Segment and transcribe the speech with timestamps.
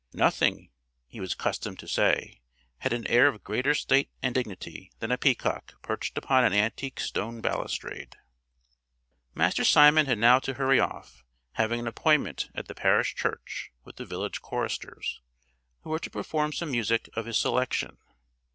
[0.15, 0.71] Nothing,
[1.05, 2.41] he was accustomed to say,
[2.79, 6.99] had an air of greater state and dignity than a peacock perched upon an antique
[6.99, 8.15] stone balustrade.
[9.35, 13.97] Master Simon had now to hurry off, having an appointment at the parish church with
[13.97, 15.21] the village choristers,
[15.81, 17.99] who were to perform some music of his selection.